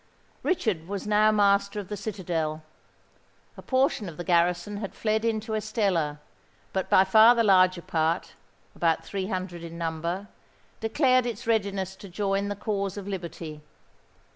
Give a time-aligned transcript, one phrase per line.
[0.41, 2.63] Richard was now master of the citadel.
[3.55, 6.19] A portion of the garrison had fled into Estella;
[6.73, 8.33] but by far the larger part,
[8.75, 10.27] about three hundred in number,
[10.79, 13.61] declared its readiness to join the cause of liberty.